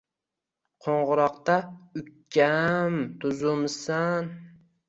[0.85, 1.57] Qo‘ng‘iroqda
[2.01, 4.35] "ukkaam tuzumisan?